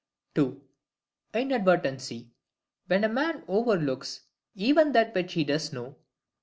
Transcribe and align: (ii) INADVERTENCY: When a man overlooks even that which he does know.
(ii) 0.35 0.55
INADVERTENCY: 1.35 2.31
When 2.87 3.03
a 3.03 3.07
man 3.07 3.43
overlooks 3.47 4.21
even 4.55 4.93
that 4.93 5.13
which 5.13 5.33
he 5.33 5.43
does 5.43 5.71
know. 5.71 5.95